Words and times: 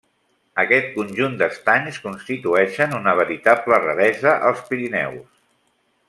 Aquest 0.61 0.87
conjunt 0.93 1.35
d’estanys 1.41 1.99
constitueixen 2.07 2.95
una 3.03 3.13
veritable 3.21 3.79
raresa 3.87 4.33
als 4.51 4.65
Pirineus. 4.71 5.29